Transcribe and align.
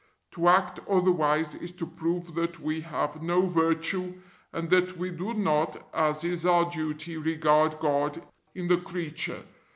To 0.31 0.47
act 0.47 0.79
otherwise 0.89 1.53
is 1.53 1.71
to 1.73 1.85
prove 1.85 2.33
that 2.33 2.59
we 2.59 2.81
have 2.81 3.21
no 3.21 3.45
virtue 3.45 4.19
and 4.51 4.67
that 4.71 4.97
we 4.97 5.11
do 5.11 5.35
not, 5.35 5.77
as 5.93 6.23
is 6.23 6.43
our 6.43 6.67
duty, 6.67 7.17
regard 7.17 7.77
God 7.79 8.25
in 8.55 8.67
the 8.67 8.77
creature. 8.77 9.43